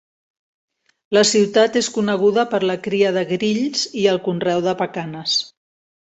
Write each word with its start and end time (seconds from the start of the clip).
La 1.17 1.21
ciutat 1.31 1.75
és 1.81 1.89
coneguda 1.97 2.45
per 2.53 2.61
la 2.69 2.77
cria 2.87 3.11
de 3.17 3.23
grills 3.33 3.83
i 4.05 4.05
el 4.13 4.17
conreu 4.29 4.63
de 4.69 4.73
pacanes. 4.81 5.37